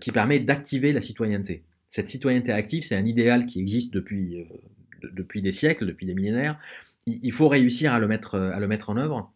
qui 0.00 0.10
permet 0.10 0.40
d'activer 0.40 0.94
la 0.94 1.02
citoyenneté. 1.02 1.64
Cette 1.90 2.08
citoyenneté 2.08 2.50
active, 2.50 2.82
c'est 2.82 2.96
un 2.96 3.04
idéal 3.04 3.44
qui 3.44 3.60
existe 3.60 3.92
depuis 3.92 4.46
depuis 5.12 5.42
des 5.42 5.52
siècles, 5.52 5.86
depuis 5.86 6.06
des 6.06 6.14
millénaires. 6.14 6.58
Il 7.06 7.32
faut 7.32 7.48
réussir 7.48 7.92
à 7.92 7.98
le 7.98 8.06
mettre, 8.06 8.38
à 8.38 8.58
le 8.58 8.66
mettre 8.66 8.90
en 8.90 8.96
œuvre. 8.96 9.30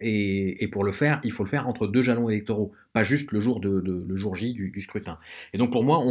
Et, 0.00 0.68
pour 0.70 0.84
le 0.84 0.92
faire, 0.92 1.20
il 1.24 1.32
faut 1.32 1.42
le 1.42 1.48
faire 1.48 1.68
entre 1.68 1.86
deux 1.86 2.02
jalons 2.02 2.28
électoraux, 2.28 2.72
pas 2.92 3.02
juste 3.02 3.32
le 3.32 3.40
jour, 3.40 3.60
jour 4.14 4.36
J 4.36 4.52
du, 4.52 4.80
scrutin. 4.80 5.18
Et 5.52 5.58
donc 5.58 5.72
pour 5.72 5.84
moi, 5.84 6.02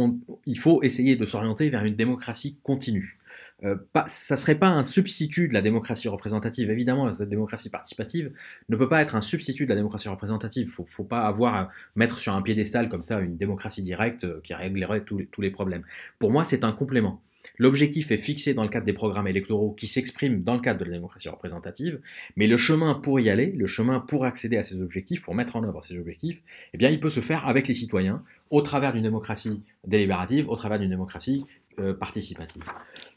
il 0.46 0.58
faut 0.58 0.82
essayer 0.82 1.16
de 1.16 1.24
s'orienter 1.24 1.70
vers 1.70 1.84
une 1.84 1.94
démocratie 1.94 2.58
continue. 2.62 3.18
Euh, 3.64 3.76
ça 4.06 4.34
ne 4.34 4.38
serait 4.40 4.56
pas 4.56 4.68
un 4.68 4.82
substitut 4.82 5.48
de 5.48 5.54
la 5.54 5.62
démocratie 5.62 6.08
représentative. 6.08 6.70
Évidemment, 6.70 7.12
cette 7.12 7.28
démocratie 7.28 7.70
participative 7.70 8.32
ne 8.68 8.76
peut 8.76 8.88
pas 8.88 9.00
être 9.00 9.14
un 9.14 9.20
substitut 9.20 9.64
de 9.64 9.70
la 9.70 9.76
démocratie 9.76 10.08
représentative. 10.08 10.66
Il 10.66 10.82
ne 10.82 10.88
faut, 10.88 11.04
pas 11.04 11.22
avoir 11.22 11.54
à 11.54 11.70
mettre 11.94 12.18
sur 12.18 12.34
un 12.34 12.42
piédestal 12.42 12.88
comme 12.88 13.02
ça 13.02 13.20
une 13.20 13.36
démocratie 13.36 13.82
directe 13.82 14.24
euh, 14.24 14.40
qui 14.42 14.52
réglerait 14.52 15.04
tous 15.04 15.40
les 15.40 15.50
problèmes. 15.50 15.84
Pour 16.18 16.32
moi, 16.32 16.44
c'est 16.44 16.64
un 16.64 16.72
complément. 16.72 17.22
L'objectif 17.58 18.10
est 18.10 18.18
fixé 18.18 18.54
dans 18.54 18.62
le 18.62 18.68
cadre 18.68 18.86
des 18.86 18.92
programmes 18.92 19.26
électoraux 19.26 19.72
qui 19.72 19.86
s'expriment 19.86 20.42
dans 20.42 20.54
le 20.54 20.60
cadre 20.60 20.80
de 20.80 20.84
la 20.84 20.92
démocratie 20.92 21.28
représentative, 21.28 22.00
mais 22.36 22.46
le 22.46 22.56
chemin 22.56 22.94
pour 22.94 23.20
y 23.20 23.30
aller, 23.30 23.52
le 23.52 23.66
chemin 23.66 24.00
pour 24.00 24.24
accéder 24.24 24.56
à 24.56 24.62
ces 24.62 24.80
objectifs, 24.80 25.22
pour 25.22 25.34
mettre 25.34 25.56
en 25.56 25.64
œuvre 25.64 25.82
ces 25.84 25.98
objectifs, 25.98 26.42
eh 26.72 26.78
bien, 26.78 26.90
il 26.90 27.00
peut 27.00 27.10
se 27.10 27.20
faire 27.20 27.46
avec 27.46 27.68
les 27.68 27.74
citoyens, 27.74 28.22
au 28.50 28.62
travers 28.62 28.92
d'une 28.92 29.02
démocratie 29.02 29.62
délibérative, 29.86 30.48
au 30.48 30.56
travers 30.56 30.78
d'une 30.78 30.90
démocratie 30.90 31.44
euh, 31.78 31.94
participative. 31.94 32.62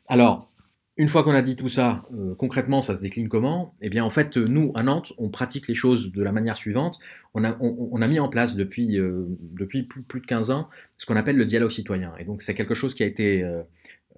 Alors, 0.07 0.49
une 0.97 1.09
fois 1.09 1.23
qu'on 1.23 1.33
a 1.33 1.41
dit 1.41 1.55
tout 1.55 1.67
ça, 1.67 2.05
euh, 2.13 2.35
concrètement, 2.35 2.81
ça 2.81 2.95
se 2.95 3.01
décline 3.01 3.27
comment? 3.27 3.73
Eh 3.81 3.89
bien, 3.89 4.03
en 4.03 4.09
fait, 4.09 4.37
nous, 4.37 4.71
à 4.75 4.83
Nantes, 4.83 5.11
on 5.17 5.29
pratique 5.29 5.67
les 5.67 5.75
choses 5.75 6.11
de 6.11 6.23
la 6.23 6.31
manière 6.31 6.55
suivante. 6.55 6.99
On 7.33 7.43
a, 7.43 8.07
mis 8.07 8.19
en 8.19 8.29
place 8.29 8.55
depuis, 8.55 8.99
euh, 8.99 9.25
depuis 9.41 9.83
plus, 9.83 10.03
de 10.21 10.25
15 10.25 10.51
ans 10.51 10.69
ce 10.97 11.05
qu'on 11.05 11.17
appelle 11.17 11.35
le 11.35 11.45
dialogue 11.45 11.71
citoyen. 11.71 12.13
Et 12.17 12.23
donc, 12.23 12.41
c'est 12.41 12.55
quelque 12.55 12.73
chose 12.73 12.95
qui 12.95 13.03
a 13.03 13.05
été 13.05 13.43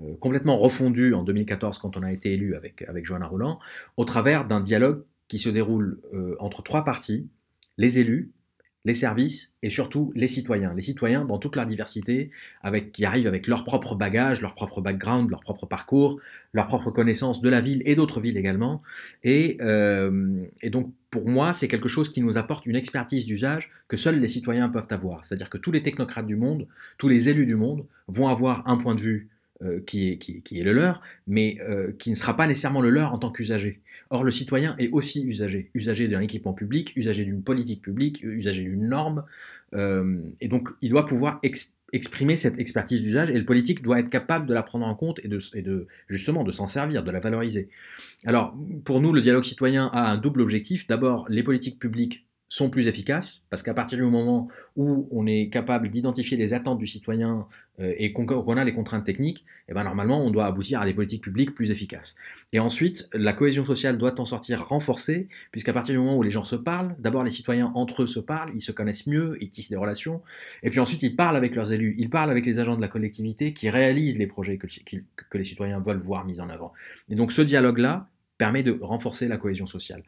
euh, 0.01 0.15
complètement 0.19 0.57
refondu 0.57 1.15
en 1.15 1.23
2014 1.23 1.79
quand 1.79 1.97
on 1.97 2.03
a 2.03 2.11
été 2.11 2.33
élu 2.33 2.55
avec, 2.55 2.83
avec 2.83 3.03
Johanna 3.03 3.25
Roland, 3.25 3.59
au 3.95 4.05
travers 4.05 4.45
d'un 4.45 4.59
dialogue 4.59 5.03
qui 5.27 5.39
se 5.39 5.49
déroule 5.49 5.99
euh, 6.13 6.35
entre 6.39 6.61
trois 6.61 6.83
parties, 6.85 7.29
les 7.77 7.97
élus, 7.97 8.31
les 8.87 8.93
services 8.93 9.53
et 9.63 9.69
surtout 9.69 10.13
les 10.15 10.29
citoyens. 10.29 10.73
Les 10.73 10.81
citoyens 10.81 11.25
dans 11.25 11.39
toute 11.39 11.57
leur 11.57 11.65
diversité, 11.65 12.31
avec, 12.63 12.93
qui 12.93 13.03
arrivent 13.03 13.27
avec 13.27 13.47
leur 13.47 13.65
propre 13.65 13.95
bagage, 13.95 14.41
leur 14.41 14.55
propre 14.55 14.79
background, 14.79 15.29
leur 15.29 15.41
propre 15.41 15.65
parcours, 15.65 16.21
leur 16.53 16.67
propre 16.67 16.89
connaissance 16.89 17.41
de 17.41 17.49
la 17.49 17.59
ville 17.59 17.81
et 17.83 17.95
d'autres 17.95 18.21
villes 18.21 18.37
également. 18.37 18.81
Et, 19.25 19.57
euh, 19.59 20.41
et 20.61 20.69
donc 20.69 20.93
pour 21.09 21.27
moi, 21.27 21.51
c'est 21.51 21.67
quelque 21.67 21.89
chose 21.89 22.07
qui 22.13 22.21
nous 22.21 22.37
apporte 22.37 22.65
une 22.65 22.77
expertise 22.77 23.25
d'usage 23.25 23.71
que 23.89 23.97
seuls 23.97 24.21
les 24.21 24.29
citoyens 24.29 24.69
peuvent 24.69 24.87
avoir. 24.89 25.25
C'est-à-dire 25.25 25.49
que 25.49 25.57
tous 25.57 25.73
les 25.73 25.83
technocrates 25.83 26.25
du 26.25 26.37
monde, 26.37 26.65
tous 26.97 27.09
les 27.09 27.27
élus 27.27 27.45
du 27.45 27.57
monde 27.57 27.85
vont 28.07 28.29
avoir 28.29 28.65
un 28.69 28.77
point 28.77 28.95
de 28.95 29.01
vue 29.01 29.27
euh, 29.63 29.79
qui, 29.87 30.09
est, 30.09 30.63
le 30.63 30.71
leur, 30.71 31.01
mais 31.25 31.57
euh, 31.61 31.91
qui 31.97 32.11
ne 32.11 32.15
sera 32.15 32.37
pas 32.37 32.45
nécessairement 32.45 32.79
le 32.79 32.91
leur 32.91 33.11
en 33.11 33.17
tant 33.17 33.31
qu'usager. 33.31 33.81
Or, 34.11 34.23
le 34.23 34.29
citoyen 34.29 34.75
est 34.77 34.89
aussi 34.89 35.23
usager, 35.23 35.71
usager 35.73 36.07
d'un 36.07 36.19
équipement 36.19 36.53
public, 36.53 36.93
usager 36.95 37.25
d'une 37.25 37.41
politique 37.41 37.81
publique, 37.81 38.21
usager 38.21 38.61
d'une 38.61 38.87
norme, 38.87 39.25
euh, 39.73 40.19
et 40.41 40.47
donc 40.47 40.69
il 40.81 40.91
doit 40.91 41.07
pouvoir 41.07 41.41
exprimer 41.91 42.35
cette 42.35 42.59
expertise 42.59 43.01
d'usage, 43.01 43.31
et 43.31 43.37
le 43.37 43.45
politique 43.45 43.81
doit 43.81 43.99
être 43.99 44.11
capable 44.11 44.45
de 44.45 44.53
la 44.53 44.61
prendre 44.61 44.85
en 44.85 44.93
compte 44.93 45.19
et 45.23 45.29
et 45.55 45.61
de 45.63 45.87
justement 46.07 46.43
de 46.43 46.51
s'en 46.51 46.67
servir, 46.67 47.03
de 47.03 47.09
la 47.09 47.19
valoriser. 47.19 47.69
Alors, 48.27 48.55
pour 48.85 49.01
nous, 49.01 49.11
le 49.11 49.21
dialogue 49.21 49.43
citoyen 49.43 49.87
a 49.87 50.11
un 50.11 50.17
double 50.17 50.41
objectif. 50.41 50.85
D'abord, 50.85 51.25
les 51.29 51.41
politiques 51.41 51.79
publiques 51.79 52.26
sont 52.49 52.69
plus 52.69 52.87
efficaces, 52.87 53.43
parce 53.49 53.61
qu'à 53.61 53.73
partir 53.73 53.97
du 53.97 54.05
moment 54.05 54.47
où 54.77 55.07
on 55.11 55.27
est 55.27 55.49
capable 55.49 55.89
d'identifier 55.89 56.37
les 56.37 56.53
attentes 56.53 56.77
du 56.77 56.87
citoyen 56.87 57.45
euh, 57.81 57.93
et 57.97 58.13
qu'on 58.13 58.25
a 58.57 58.63
les 58.63 58.73
contraintes 58.73 59.03
techniques, 59.03 59.45
eh 59.67 59.73
ben 59.73 59.83
normalement 59.83 60.23
on 60.23 60.31
doit 60.31 60.45
aboutir 60.45 60.79
à 60.79 60.85
des 60.85 60.93
politiques 60.93 61.23
publiques 61.23 61.53
plus 61.53 61.71
efficaces. 61.71 62.15
Et 62.53 62.59
ensuite, 62.59 63.09
la 63.13 63.33
cohésion 63.33 63.65
sociale 63.65 63.97
doit 63.97 64.19
en 64.21 64.25
sortir 64.25 64.65
renforcée, 64.65 65.27
puisqu'à 65.51 65.73
partir 65.73 65.93
du 65.93 65.99
moment 65.99 66.15
où 66.15 66.23
les 66.23 66.31
gens 66.31 66.45
se 66.45 66.55
parlent, 66.55 66.95
d'abord 66.99 67.23
les 67.23 67.31
citoyens 67.31 67.71
entre 67.75 68.03
eux 68.03 68.07
se 68.07 68.21
parlent, 68.21 68.51
ils 68.55 68.61
se 68.61 68.71
connaissent 68.71 69.07
mieux, 69.07 69.37
ils 69.41 69.49
tissent 69.49 69.69
des 69.69 69.75
relations, 69.75 70.21
et 70.63 70.69
puis 70.69 70.79
ensuite 70.79 71.03
ils 71.03 71.15
parlent 71.15 71.35
avec 71.35 71.53
leurs 71.53 71.73
élus, 71.73 71.95
ils 71.97 72.09
parlent 72.09 72.31
avec 72.31 72.45
les 72.45 72.59
agents 72.59 72.77
de 72.77 72.81
la 72.81 72.87
collectivité 72.87 73.51
qui 73.51 73.69
réalisent 73.69 74.17
les 74.17 74.27
projets 74.27 74.57
que 74.57 75.37
les 75.37 75.43
citoyens 75.43 75.81
veulent 75.81 75.97
voir 75.97 76.25
mis 76.25 76.39
en 76.39 76.49
avant. 76.49 76.71
Et 77.09 77.15
donc 77.15 77.33
ce 77.33 77.41
dialogue-là 77.41 78.07
permet 78.37 78.63
de 78.63 78.77
renforcer 78.81 79.27
la 79.27 79.37
cohésion 79.37 79.65
sociale. 79.65 80.03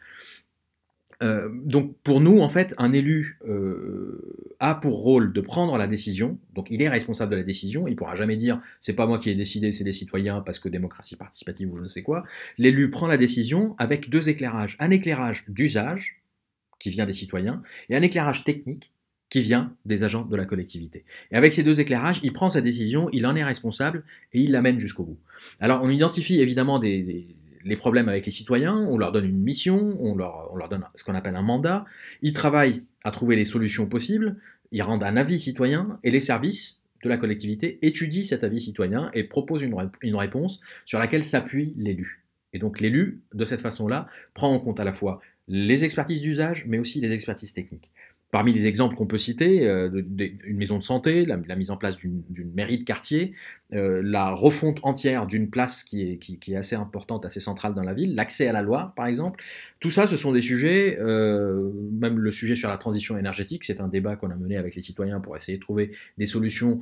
Euh, 1.21 1.49
donc 1.51 1.97
pour 2.03 2.21
nous, 2.21 2.39
en 2.39 2.49
fait, 2.49 2.73
un 2.77 2.93
élu 2.93 3.39
euh, 3.47 4.55
a 4.59 4.75
pour 4.75 5.01
rôle 5.01 5.33
de 5.33 5.41
prendre 5.41 5.77
la 5.77 5.87
décision. 5.87 6.39
Donc 6.53 6.67
il 6.69 6.81
est 6.81 6.89
responsable 6.89 7.31
de 7.31 7.37
la 7.37 7.43
décision. 7.43 7.87
Il 7.87 7.95
pourra 7.95 8.15
jamais 8.15 8.35
dire 8.35 8.59
c'est 8.79 8.93
pas 8.93 9.05
moi 9.05 9.19
qui 9.19 9.29
ai 9.29 9.35
décidé, 9.35 9.71
c'est 9.71 9.83
les 9.83 9.91
citoyens 9.91 10.41
parce 10.41 10.59
que 10.59 10.69
démocratie 10.69 11.15
participative 11.15 11.71
ou 11.71 11.77
je 11.77 11.83
ne 11.83 11.87
sais 11.87 12.03
quoi. 12.03 12.23
L'élu 12.57 12.89
prend 12.89 13.07
la 13.07 13.17
décision 13.17 13.75
avec 13.77 14.09
deux 14.09 14.29
éclairages 14.29 14.77
un 14.79 14.91
éclairage 14.91 15.45
d'usage 15.49 16.21
qui 16.79 16.89
vient 16.89 17.05
des 17.05 17.13
citoyens 17.13 17.61
et 17.89 17.95
un 17.95 18.01
éclairage 18.01 18.43
technique 18.43 18.93
qui 19.29 19.41
vient 19.41 19.75
des 19.85 20.03
agents 20.03 20.25
de 20.25 20.35
la 20.35 20.45
collectivité. 20.45 21.05
Et 21.31 21.35
avec 21.35 21.53
ces 21.53 21.61
deux 21.61 21.79
éclairages, 21.79 22.19
il 22.23 22.33
prend 22.33 22.49
sa 22.49 22.61
décision, 22.61 23.09
il 23.11 23.27
en 23.27 23.35
est 23.35 23.43
responsable 23.43 24.03
et 24.33 24.41
il 24.41 24.51
l'amène 24.51 24.79
jusqu'au 24.79 25.03
bout. 25.03 25.19
Alors 25.59 25.81
on 25.83 25.89
identifie 25.89 26.39
évidemment 26.41 26.79
des, 26.79 27.27
les 27.63 27.77
problèmes 27.77 28.09
avec 28.09 28.25
les 28.25 28.31
citoyens, 28.31 28.75
on 28.75 28.97
leur 28.97 29.11
donne 29.11 29.25
une 29.25 29.41
mission, 29.41 29.97
on 29.99 30.15
leur, 30.15 30.49
on 30.51 30.55
leur 30.55 30.69
donne 30.69 30.85
ce 30.95 31.03
qu'on 31.03 31.15
appelle 31.15 31.35
un 31.35 31.41
mandat, 31.41 31.85
ils 32.21 32.33
travaillent 32.33 32.83
à 33.03 33.11
trouver 33.11 33.35
les 33.35 33.45
solutions 33.45 33.87
possibles, 33.87 34.37
ils 34.71 34.81
rendent 34.81 35.03
un 35.03 35.17
avis 35.17 35.39
citoyen 35.39 35.99
et 36.03 36.11
les 36.11 36.19
services 36.19 36.81
de 37.03 37.09
la 37.09 37.17
collectivité 37.17 37.79
étudient 37.81 38.23
cet 38.23 38.43
avis 38.43 38.59
citoyen 38.59 39.09
et 39.13 39.23
proposent 39.23 39.61
une, 39.61 39.75
une 40.01 40.15
réponse 40.15 40.59
sur 40.85 40.99
laquelle 40.99 41.23
s'appuie 41.23 41.73
l'élu. 41.77 42.25
Et 42.53 42.59
donc 42.59 42.79
l'élu, 42.79 43.21
de 43.33 43.45
cette 43.45 43.61
façon-là, 43.61 44.07
prend 44.33 44.51
en 44.53 44.59
compte 44.59 44.79
à 44.79 44.83
la 44.83 44.93
fois 44.93 45.21
les 45.47 45.83
expertises 45.83 46.21
d'usage, 46.21 46.65
mais 46.67 46.77
aussi 46.77 47.01
les 47.01 47.11
expertises 47.13 47.53
techniques. 47.53 47.89
Parmi 48.31 48.53
les 48.53 48.67
exemples 48.67 48.95
qu'on 48.95 49.07
peut 49.07 49.17
citer, 49.17 49.67
euh, 49.67 49.89
une 50.43 50.57
maison 50.57 50.77
de 50.77 50.83
santé, 50.83 51.25
la, 51.25 51.37
mise 51.55 51.71
en 51.71 51.77
place 51.77 51.97
d'une 51.97 52.51
mairie 52.53 52.77
de 52.77 52.83
quartier, 52.83 53.33
euh, 53.73 54.01
la 54.03 54.29
refonte 54.29 54.77
entière 54.83 55.25
d'une 55.25 55.49
place 55.49 55.83
qui 55.83 56.19
est, 56.47 56.55
assez 56.55 56.75
importante, 56.75 57.25
assez 57.25 57.39
centrale 57.39 57.73
dans 57.73 57.81
la 57.81 57.95
ville, 57.95 58.13
l'accès 58.13 58.47
à 58.47 58.53
la 58.53 58.61
loi, 58.61 58.93
par 58.95 59.07
exemple. 59.07 59.43
Tout 59.79 59.89
ça, 59.89 60.05
ce 60.05 60.15
sont 60.15 60.31
des 60.31 60.43
sujets, 60.43 60.99
euh, 60.99 61.71
même 61.91 62.19
le 62.19 62.29
sujet 62.29 62.53
sur 62.53 62.69
la 62.69 62.77
transition 62.77 63.17
énergétique, 63.17 63.63
c'est 63.63 63.81
un 63.81 63.87
débat 63.87 64.15
qu'on 64.15 64.29
a 64.29 64.35
mené 64.35 64.57
avec 64.57 64.75
les 64.75 64.81
citoyens 64.81 65.19
pour 65.19 65.35
essayer 65.35 65.57
de 65.57 65.63
trouver 65.63 65.91
des 66.19 66.27
solutions 66.27 66.81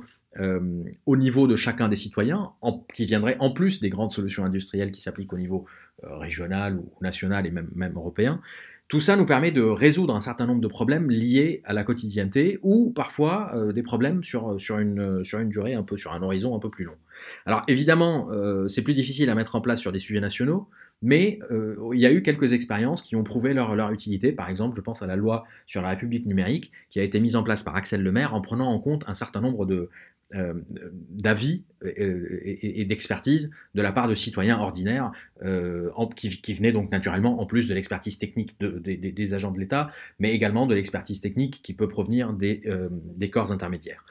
au 1.06 1.16
niveau 1.16 1.48
de 1.48 1.56
chacun 1.56 1.88
des 1.88 1.96
citoyens, 1.96 2.52
en, 2.60 2.86
qui 2.94 3.06
viendraient 3.06 3.36
en 3.40 3.50
plus 3.50 3.80
des 3.80 3.88
grandes 3.88 4.12
solutions 4.12 4.44
industrielles 4.44 4.92
qui 4.92 5.00
s'appliquent 5.00 5.32
au 5.32 5.38
niveau 5.38 5.64
régional 6.02 6.76
ou 6.76 6.92
national 7.00 7.44
et 7.44 7.50
même 7.50 7.92
européen. 7.96 8.40
Tout 8.88 9.00
ça 9.00 9.16
nous 9.16 9.26
permet 9.26 9.50
de 9.50 9.60
résoudre 9.60 10.16
un 10.16 10.20
certain 10.20 10.46
nombre 10.46 10.62
de 10.62 10.68
problèmes 10.68 11.10
liés 11.10 11.60
à 11.64 11.74
la 11.74 11.84
quotidienneté 11.84 12.58
ou 12.62 12.90
parfois 12.90 13.52
euh, 13.54 13.72
des 13.72 13.82
problèmes 13.82 14.24
sur, 14.24 14.58
sur, 14.58 14.78
une, 14.78 15.22
sur 15.24 15.40
une 15.40 15.50
durée 15.50 15.74
un 15.74 15.82
peu, 15.82 15.98
sur 15.98 16.12
un 16.14 16.22
horizon 16.22 16.56
un 16.56 16.58
peu 16.58 16.70
plus 16.70 16.84
long. 16.84 16.96
Alors 17.44 17.62
évidemment, 17.68 18.28
euh, 18.30 18.66
c'est 18.66 18.82
plus 18.82 18.94
difficile 18.94 19.28
à 19.28 19.34
mettre 19.34 19.56
en 19.56 19.60
place 19.60 19.80
sur 19.80 19.92
des 19.92 19.98
sujets 19.98 20.20
nationaux, 20.20 20.68
mais 21.02 21.38
euh, 21.50 21.76
il 21.92 22.00
y 22.00 22.06
a 22.06 22.12
eu 22.12 22.22
quelques 22.22 22.54
expériences 22.54 23.02
qui 23.02 23.14
ont 23.14 23.22
prouvé 23.22 23.54
leur, 23.54 23.76
leur, 23.76 23.92
utilité. 23.92 24.32
Par 24.32 24.48
exemple, 24.48 24.74
je 24.76 24.80
pense 24.80 25.02
à 25.02 25.06
la 25.06 25.16
loi 25.16 25.44
sur 25.66 25.82
la 25.82 25.90
République 25.90 26.26
numérique 26.26 26.72
qui 26.88 26.98
a 26.98 27.02
été 27.02 27.20
mise 27.20 27.36
en 27.36 27.42
place 27.42 27.62
par 27.62 27.76
Axel 27.76 28.02
Lemaire 28.02 28.34
en 28.34 28.40
prenant 28.40 28.70
en 28.70 28.78
compte 28.80 29.04
un 29.06 29.14
certain 29.14 29.40
nombre 29.40 29.64
de, 29.64 29.74
euh, 29.76 29.90
d'avis 30.30 31.64
et, 31.84 32.84
d'expertise 32.84 33.50
de 33.74 33.82
la 33.82 33.92
part 33.92 34.08
de 34.08 34.14
citoyens 34.14 34.58
ordinaires 34.58 35.10
euh, 35.42 35.90
qui, 36.16 36.54
venaient 36.54 36.72
donc 36.72 36.90
naturellement 36.90 37.40
en 37.40 37.46
plus 37.46 37.66
de 37.66 37.74
l'expertise 37.74 38.18
technique 38.18 38.56
des 38.60 39.34
agents 39.34 39.50
de 39.50 39.58
l'État, 39.58 39.90
mais 40.18 40.34
également 40.34 40.66
de 40.66 40.74
l'expertise 40.74 41.20
technique 41.20 41.62
qui 41.62 41.72
peut 41.72 41.88
provenir 41.88 42.34
des, 42.34 42.60
euh, 42.66 42.88
des 42.92 43.30
corps 43.30 43.52
intermédiaires. 43.52 44.04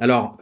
Alors, 0.00 0.38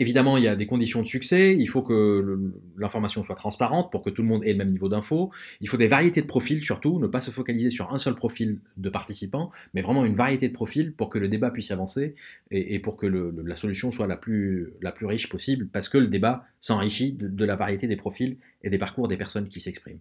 Évidemment, 0.00 0.36
il 0.36 0.44
y 0.44 0.48
a 0.48 0.56
des 0.56 0.66
conditions 0.66 1.00
de 1.02 1.06
succès, 1.06 1.56
il 1.56 1.66
faut 1.66 1.82
que 1.82 2.52
l'information 2.76 3.22
soit 3.22 3.34
transparente 3.36 3.90
pour 3.92 4.02
que 4.02 4.10
tout 4.10 4.22
le 4.22 4.28
monde 4.28 4.44
ait 4.44 4.52
le 4.52 4.58
même 4.58 4.70
niveau 4.70 4.88
d'info, 4.88 5.30
il 5.60 5.68
faut 5.68 5.76
des 5.76 5.88
variétés 5.88 6.20
de 6.22 6.26
profils 6.26 6.62
surtout, 6.62 6.98
ne 6.98 7.06
pas 7.06 7.20
se 7.20 7.30
focaliser 7.30 7.70
sur 7.70 7.92
un 7.92 7.98
seul 7.98 8.14
profil 8.14 8.58
de 8.76 8.88
participants, 8.88 9.50
mais 9.72 9.82
vraiment 9.82 10.04
une 10.04 10.14
variété 10.14 10.48
de 10.48 10.52
profils 10.52 10.92
pour 10.92 11.08
que 11.08 11.18
le 11.18 11.28
débat 11.28 11.50
puisse 11.50 11.70
avancer 11.70 12.14
et, 12.50 12.78
pour 12.78 12.96
que 12.96 13.06
la 13.06 13.56
solution 13.56 13.90
soit 13.90 14.06
la 14.06 14.16
plus, 14.16 14.72
riche 15.02 15.28
possible, 15.28 15.68
parce 15.68 15.88
que 15.88 15.98
le 15.98 16.08
débat 16.08 16.44
s'enrichit 16.60 17.12
de, 17.12 17.44
la 17.44 17.56
variété 17.56 17.86
des 17.86 17.96
profils 17.96 18.36
et 18.62 18.70
des 18.70 18.78
parcours 18.78 19.08
des 19.08 19.16
personnes 19.16 19.48
qui 19.48 19.60
s'expriment. 19.60 19.98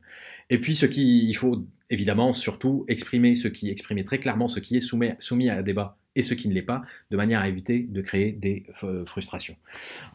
Et 0.50 0.59
puis, 0.59 0.75
ce 0.75 0.85
qui, 0.85 1.27
il 1.27 1.33
faut 1.33 1.65
évidemment 1.89 2.33
surtout 2.33 2.85
exprimer 2.88 3.35
ce 3.35 3.47
qui, 3.47 3.69
exprimer 3.69 4.03
très 4.03 4.19
clairement 4.19 4.47
ce 4.47 4.59
qui 4.59 4.77
est 4.77 4.79
soumis, 4.79 5.50
à 5.50 5.62
débat 5.62 5.97
et 6.15 6.22
ce 6.22 6.34
qui 6.34 6.48
ne 6.48 6.53
l'est 6.53 6.62
pas, 6.62 6.84
de 7.12 7.17
manière 7.17 7.41
à 7.41 7.48
éviter 7.48 7.88
de 7.89 8.01
créer 8.01 8.32
des 8.32 8.65
euh, 8.84 9.05
frustrations. 9.05 9.55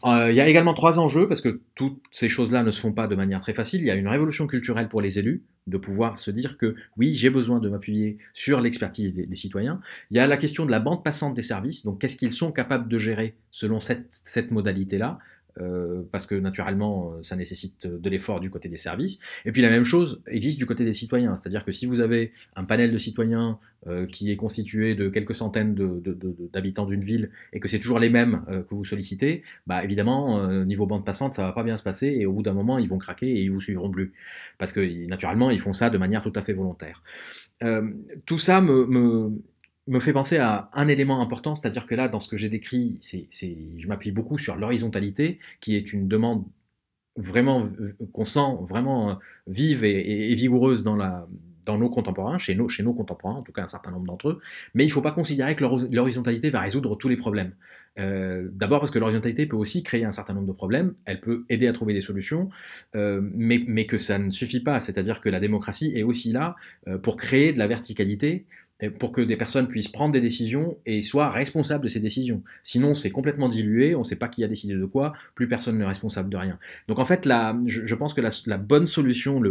Euh, 0.05 0.31
il 0.31 0.35
y 0.35 0.41
a 0.41 0.47
également 0.47 0.73
trois 0.73 0.99
enjeux, 0.99 1.27
parce 1.27 1.41
que 1.41 1.61
toutes 1.75 2.01
ces 2.11 2.29
choses-là 2.29 2.63
ne 2.63 2.71
se 2.71 2.79
font 2.79 2.93
pas 2.93 3.07
de 3.07 3.15
manière 3.15 3.41
très 3.41 3.53
facile. 3.53 3.81
Il 3.81 3.87
y 3.87 3.91
a 3.91 3.95
une 3.95 4.07
révolution 4.07 4.47
culturelle 4.47 4.87
pour 4.87 5.01
les 5.01 5.19
élus, 5.19 5.43
de 5.67 5.77
pouvoir 5.77 6.17
se 6.17 6.31
dire 6.31 6.57
que 6.57 6.75
oui, 6.97 7.13
j'ai 7.13 7.29
besoin 7.29 7.59
de 7.59 7.69
m'appuyer 7.69 8.17
sur 8.33 8.61
l'expertise 8.61 9.13
des, 9.13 9.35
citoyens. 9.35 9.81
Il 10.11 10.17
y 10.17 10.19
a 10.19 10.27
la 10.27 10.37
question 10.37 10.65
de 10.65 10.71
la 10.71 10.79
bande 10.79 11.03
passante 11.03 11.35
des 11.35 11.41
services, 11.41 11.83
donc 11.83 11.99
qu'est-ce 11.99 12.17
qu'ils 12.17 12.33
sont 12.33 12.51
capables 12.51 12.87
de 12.87 12.97
gérer 12.97 13.35
selon 13.51 13.79
cette, 13.79 14.07
cette 14.09 14.51
modalité-là 14.51 15.19
euh, 15.59 16.03
parce 16.11 16.25
que 16.25 16.35
naturellement, 16.35 17.13
euh, 17.13 17.23
ça 17.23 17.35
nécessite 17.35 17.87
de 17.87 18.09
l'effort 18.09 18.39
du 18.39 18.49
côté 18.49 18.69
des 18.69 18.77
services. 18.77 19.19
Et 19.45 19.51
puis 19.51 19.61
la 19.61 19.69
même 19.69 19.83
chose 19.83 20.21
existe 20.27 20.57
du 20.57 20.65
côté 20.65 20.85
des 20.85 20.93
citoyens, 20.93 21.35
c'est-à-dire 21.35 21.65
que 21.65 21.71
si 21.71 21.85
vous 21.85 21.99
avez 21.99 22.31
un 22.55 22.63
panel 22.63 22.91
de 22.91 22.97
citoyens 22.97 23.59
euh, 23.87 24.05
qui 24.05 24.31
est 24.31 24.35
constitué 24.35 24.95
de 24.95 25.09
quelques 25.09 25.35
centaines 25.35 25.75
d'habitants 26.53 26.85
d'une 26.85 27.03
ville 27.03 27.31
et 27.53 27.59
que 27.59 27.67
c'est 27.67 27.79
toujours 27.79 27.99
les 27.99 28.09
mêmes 28.09 28.43
que 28.47 28.75
vous 28.75 28.85
sollicitez, 28.85 29.43
bah 29.67 29.83
évidemment, 29.83 30.47
niveau 30.65 30.85
bande 30.85 31.05
passante, 31.05 31.33
ça 31.33 31.43
va 31.43 31.51
pas 31.51 31.63
bien 31.63 31.77
se 31.77 31.83
passer 31.83 32.07
et 32.07 32.25
au 32.25 32.33
bout 32.33 32.43
d'un 32.43 32.53
moment, 32.53 32.77
ils 32.77 32.89
vont 32.89 32.97
craquer 32.97 33.29
et 33.29 33.41
ils 33.41 33.51
vous 33.51 33.61
suivront 33.61 33.89
plus. 33.89 34.13
Parce 34.57 34.71
que 34.71 35.07
naturellement, 35.07 35.49
ils 35.49 35.59
font 35.59 35.73
ça 35.73 35.89
de 35.89 35.97
manière 35.97 36.21
tout 36.21 36.33
à 36.35 36.41
fait 36.41 36.53
volontaire. 36.53 37.03
tout 38.25 38.37
ça 38.37 38.61
me 38.61 39.31
me 39.89 39.99
fait 39.99 40.13
penser 40.13 40.37
à 40.37 40.69
un 40.73 40.87
élément 40.87 41.21
important, 41.21 41.55
c'est-à-dire 41.55 41.85
que 41.85 41.95
là, 41.95 42.07
dans 42.07 42.19
ce 42.19 42.29
que 42.29 42.37
j'ai 42.37 42.49
décrit, 42.49 42.99
je 43.01 43.87
m'appuie 43.87 44.11
beaucoup 44.11 44.37
sur 44.37 44.55
l'horizontalité, 44.55 45.39
qui 45.59 45.75
est 45.75 45.93
une 45.93 46.07
demande 46.07 46.45
vraiment 47.17 47.69
qu'on 48.13 48.23
sent 48.23 48.57
vraiment 48.61 49.11
euh, 49.11 49.13
vive 49.47 49.83
et, 49.83 50.33
vigoureuse 50.35 50.83
dans, 50.83 50.95
nos 51.77 51.89
contemporains, 51.89 52.37
chez 52.37 52.55
nos, 52.55 52.93
contemporains, 52.93 53.35
en 53.35 53.41
tout 53.43 53.51
cas 53.51 53.63
un 53.63 53.67
certain 53.67 53.91
nombre 53.91 54.05
d'entre 54.05 54.29
eux, 54.29 54.39
mais 54.73 54.85
il 54.85 54.87
ne 54.87 54.93
faut 54.93 55.01
pas 55.01 55.11
considérer 55.11 55.55
que 55.55 55.63
l'horizontalité 55.63 56.49
va 56.49 56.61
résoudre 56.61 56.95
tous 56.95 57.09
les 57.09 57.17
problèmes. 57.17 57.53
Euh, 57.99 58.47
d'abord 58.53 58.79
parce 58.79 58.91
que 58.91 58.99
l'horizontalité 58.99 59.45
peut 59.45 59.57
aussi 59.57 59.83
créer 59.83 60.05
un 60.05 60.11
certain 60.11 60.33
nombre 60.33 60.47
de 60.47 60.53
problèmes, 60.53 60.93
elle 61.05 61.19
peut 61.19 61.45
aider 61.49 61.67
à 61.67 61.73
trouver 61.73 61.93
des 61.93 62.01
solutions, 62.01 62.49
euh, 62.95 63.21
mais, 63.21 63.85
que 63.85 63.97
ça 63.97 64.17
ne 64.17 64.29
suffit 64.29 64.61
pas, 64.61 64.79
c'est-à-dire 64.79 65.21
que 65.21 65.29
la 65.29 65.39
démocratie 65.39 65.91
est 65.95 66.03
aussi 66.03 66.31
là 66.31 66.55
pour 67.03 67.17
créer 67.17 67.53
de 67.53 67.59
la 67.59 67.67
verticalité, 67.67 68.45
pour 68.87 69.11
que 69.11 69.21
des 69.21 69.35
personnes 69.35 69.67
puissent 69.67 69.89
prendre 69.89 70.13
des 70.13 70.21
décisions 70.21 70.77
et 70.85 71.01
soient 71.01 71.29
responsables 71.29 71.83
de 71.83 71.89
ces 71.89 71.99
décisions. 71.99 72.43
Sinon, 72.63 72.93
c'est 72.93 73.09
complètement 73.09 73.49
dilué, 73.49 73.93
on 73.93 73.99
ne 73.99 74.03
sait 74.03 74.15
pas 74.15 74.29
qui 74.29 74.43
a 74.43 74.47
décidé 74.47 74.75
de 74.75 74.85
quoi, 74.85 75.13
plus 75.35 75.49
personne 75.49 75.77
n'est 75.77 75.85
responsable 75.85 76.29
de 76.29 76.37
rien. 76.37 76.57
Donc 76.87 76.99
en 76.99 77.05
fait, 77.05 77.27
je, 77.65 77.95
pense 77.95 78.13
que 78.13 78.21
la, 78.21 78.57
bonne 78.57 78.87
solution, 78.87 79.41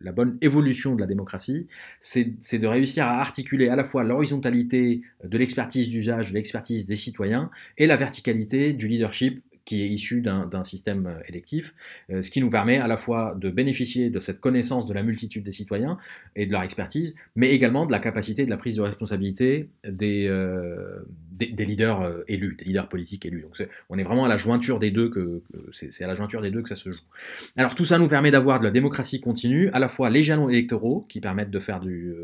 la 0.00 0.12
bonne 0.12 0.38
évolution 0.40 0.94
de 0.94 1.00
la 1.00 1.06
démocratie, 1.06 1.66
c'est 2.00 2.58
de 2.58 2.66
réussir 2.66 3.06
à 3.06 3.20
articuler 3.20 3.68
à 3.68 3.76
la 3.76 3.84
fois 3.84 4.02
l'horizontalité 4.02 5.02
de 5.22 5.38
l'expertise 5.38 5.90
d'usage, 5.90 6.30
de 6.30 6.34
l'expertise 6.34 6.86
des 6.86 6.96
citoyens, 6.96 7.50
et 7.76 7.86
la 7.86 7.96
verticalité 7.96 8.72
du 8.72 8.88
leadership 8.88 9.42
qui 9.64 9.82
est 9.82 9.88
issu 9.88 10.20
d'un 10.20 10.64
système 10.64 11.06
euh, 11.06 11.20
électif, 11.28 11.74
euh, 12.10 12.22
ce 12.22 12.30
qui 12.30 12.40
nous 12.40 12.50
permet 12.50 12.78
à 12.78 12.86
la 12.86 12.96
fois 12.96 13.34
de 13.38 13.50
bénéficier 13.50 14.10
de 14.10 14.20
cette 14.20 14.40
connaissance 14.40 14.86
de 14.86 14.94
la 14.94 15.02
multitude 15.02 15.44
des 15.44 15.52
citoyens 15.52 15.98
et 16.36 16.46
de 16.46 16.52
leur 16.52 16.62
expertise, 16.62 17.14
mais 17.34 17.50
également 17.50 17.86
de 17.86 17.92
la 17.92 17.98
capacité 17.98 18.44
de 18.44 18.50
la 18.50 18.56
prise 18.56 18.76
de 18.76 18.82
responsabilité 18.82 19.68
des, 19.88 20.28
euh, 21.42 21.46
des, 21.52 21.64
leaders 21.64 22.24
élus, 22.28 22.56
des 22.56 22.64
leaders 22.64 22.88
politiques 22.88 23.26
élus. 23.26 23.42
Donc 23.42 23.56
on 23.88 23.98
est 23.98 24.02
vraiment 24.02 24.24
à 24.24 24.28
la 24.28 24.36
jointure 24.36 24.78
des 24.78 24.90
deux 24.90 25.08
que, 25.10 25.42
c'est 25.72 26.04
à 26.04 26.06
la 26.06 26.14
jointure 26.14 26.40
des 26.40 26.50
deux 26.50 26.62
que 26.62 26.68
ça 26.68 26.74
se 26.74 26.90
joue. 26.90 27.00
Alors 27.56 27.74
tout 27.74 27.84
ça 27.84 27.98
nous 27.98 28.08
permet 28.08 28.30
d'avoir 28.30 28.58
de 28.58 28.64
la 28.64 28.70
démocratie 28.70 29.20
continue, 29.20 29.70
à 29.70 29.78
la 29.78 29.88
fois 29.88 30.10
les 30.10 30.22
jalons 30.22 30.48
électoraux 30.48 31.06
qui 31.08 31.20
permettent 31.20 31.50
de 31.50 31.60
faire 31.60 31.80
du, 31.80 32.14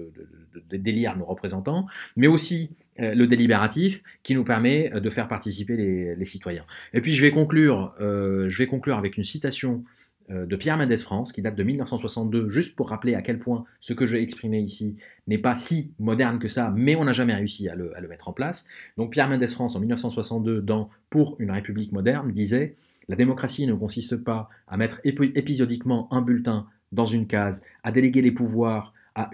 de, 0.71 0.77
délire 0.77 1.17
nos 1.17 1.25
représentants, 1.25 1.87
mais 2.17 2.27
aussi 2.27 2.71
euh, 3.01 3.15
le 3.15 3.27
délibératif 3.27 4.03
qui 4.23 4.35
nous 4.35 4.45
permet 4.45 4.93
euh, 4.93 5.01
de 5.01 5.11
faire 5.11 5.29
participer 5.29 5.77
les, 5.77 6.25
citoyens. 6.25 6.65
Et 6.93 7.01
puis 7.01 7.15
je 7.15 7.23
vais 7.23 7.31
conclure, 7.31 7.95
euh, 8.01 8.49
je 8.49 8.59
vais 8.59 8.67
conclure 8.67 8.99
avec 8.99 9.17
une 9.17 9.25
citation 9.25 9.85
de 10.31 10.57
Pierre 10.57 10.77
Mendès 10.77 10.99
France 10.99 11.33
qui 11.33 11.43
date 11.43 11.57
de 11.57 11.63
1962, 11.63 12.49
juste 12.49 12.77
pour 12.77 12.91
rappeler 12.91 13.15
à 13.15 13.23
quel 13.23 13.39
point 13.39 13.65
ce 13.81 13.93
que 13.93 14.07
j'ai 14.07 14.23
exprimé 14.23 14.61
ici 14.61 14.97
n'est 15.27 15.39
pas 15.39 15.55
si 15.55 15.93
moderne 15.99 16.39
que 16.39 16.49
ça, 16.49 16.73
mais 16.77 16.95
on 16.95 17.05
n'a 17.05 17.13
jamais 17.13 17.35
réussi 17.35 17.69
à 17.69 17.75
le, 17.75 17.93
mettre 18.09 18.29
en 18.29 18.33
place. 18.33 18.65
Donc 18.97 19.13
Pierre 19.13 19.29
Mendès 19.29 19.49
France 19.49 19.77
en 19.77 19.81
1962 19.81 20.61
dans 20.61 20.89
Pour 21.11 21.37
une 21.41 21.51
République 21.51 21.93
moderne 21.93 22.31
disait 22.31 22.77
La 23.09 23.17
démocratie 23.17 23.67
ne 23.67 23.75
consiste 23.75 24.17
pas 24.17 24.49
à 24.69 24.77
mettre 24.77 25.01
épisodiquement 25.05 26.13
un 26.13 26.23
bulletin 26.23 26.67
dans 26.93 27.05
une 27.05 27.27
case, 27.27 27.63
à 27.83 27.93
déléguer 27.93 28.23
les 28.23 28.33
pouvoirs 28.33 28.95
à, 29.15 29.31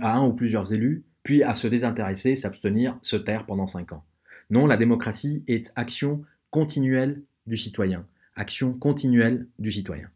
à 0.00 0.16
un 0.16 0.26
ou 0.26 0.32
plusieurs 0.32 0.72
élus, 0.72 1.04
puis 1.22 1.42
à 1.42 1.54
se 1.54 1.66
désintéresser, 1.66 2.36
s'abstenir, 2.36 2.98
se 3.02 3.16
taire 3.16 3.46
pendant 3.46 3.66
cinq 3.66 3.92
ans. 3.92 4.04
Non, 4.50 4.66
la 4.66 4.76
démocratie 4.76 5.42
est 5.48 5.72
action 5.74 6.22
continuelle 6.50 7.22
du 7.46 7.56
citoyen. 7.56 8.06
Action 8.36 8.72
continuelle 8.74 9.46
du 9.58 9.70
citoyen. 9.70 10.08